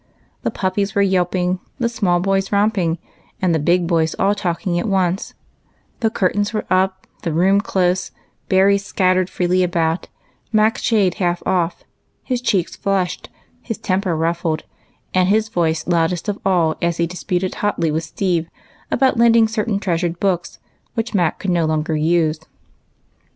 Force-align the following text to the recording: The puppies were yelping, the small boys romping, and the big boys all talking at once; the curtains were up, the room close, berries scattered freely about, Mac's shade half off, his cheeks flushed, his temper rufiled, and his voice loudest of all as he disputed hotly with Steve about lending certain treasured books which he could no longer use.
The 0.41 0.49
puppies 0.49 0.95
were 0.95 1.03
yelping, 1.03 1.59
the 1.77 1.87
small 1.87 2.19
boys 2.19 2.51
romping, 2.51 2.97
and 3.39 3.53
the 3.53 3.59
big 3.59 3.85
boys 3.85 4.15
all 4.15 4.33
talking 4.33 4.79
at 4.79 4.87
once; 4.87 5.35
the 5.99 6.09
curtains 6.09 6.53
were 6.53 6.65
up, 6.71 7.05
the 7.21 7.31
room 7.31 7.61
close, 7.61 8.09
berries 8.49 8.83
scattered 8.83 9.29
freely 9.29 9.61
about, 9.61 10.07
Mac's 10.51 10.81
shade 10.81 11.13
half 11.21 11.45
off, 11.45 11.83
his 12.23 12.41
cheeks 12.41 12.75
flushed, 12.75 13.29
his 13.61 13.77
temper 13.77 14.17
rufiled, 14.17 14.63
and 15.13 15.29
his 15.29 15.49
voice 15.49 15.85
loudest 15.85 16.27
of 16.27 16.39
all 16.43 16.77
as 16.81 16.97
he 16.97 17.05
disputed 17.05 17.53
hotly 17.61 17.91
with 17.91 18.03
Steve 18.03 18.49
about 18.89 19.17
lending 19.17 19.47
certain 19.47 19.77
treasured 19.79 20.19
books 20.19 20.57
which 20.95 21.11
he 21.11 21.29
could 21.37 21.51
no 21.51 21.65
longer 21.65 21.95
use. 21.95 22.39